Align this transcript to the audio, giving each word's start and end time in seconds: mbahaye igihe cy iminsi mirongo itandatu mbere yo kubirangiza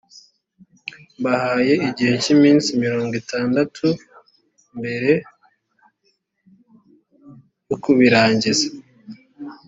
mbahaye 1.19 1.73
igihe 1.87 2.13
cy 2.23 2.29
iminsi 2.35 2.69
mirongo 2.83 3.13
itandatu 3.21 3.85
mbere 4.77 5.11
yo 7.67 7.75
kubirangiza 7.83 8.67